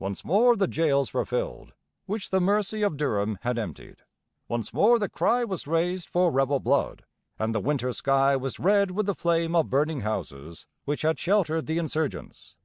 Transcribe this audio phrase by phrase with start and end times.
[0.00, 1.72] Once more the jails were filled,
[2.06, 3.98] which the mercy of Durham had emptied.
[4.48, 7.04] Once more the cry was raised for rebel blood,
[7.38, 11.66] and the winter sky was red with the flame of burning houses which had sheltered
[11.66, 12.56] the insurgents.